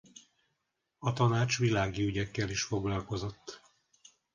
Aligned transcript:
A 0.97 1.13
tanács 1.13 1.59
világi 1.59 2.03
ügyekkel 2.03 2.49
is 2.49 2.61
foglalkozott. 2.63 3.61